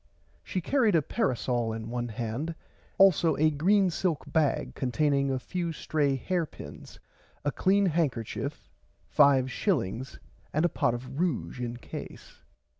[0.43, 2.55] She carried a parasole in one hand
[2.97, 6.99] also a green silk bag containing a few stray hair pins
[7.45, 8.71] a clean handkerchief
[9.05, 10.19] five shillings
[10.53, 12.41] and a pot of ruge in case.